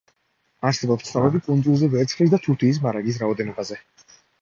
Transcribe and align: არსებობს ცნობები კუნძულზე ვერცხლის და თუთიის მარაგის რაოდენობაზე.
არსებობს 0.69 1.09
ცნობები 1.09 1.43
კუნძულზე 1.49 1.91
ვერცხლის 1.93 2.35
და 2.35 2.43
თუთიის 2.49 2.83
მარაგის 2.89 3.25
რაოდენობაზე. 3.27 3.83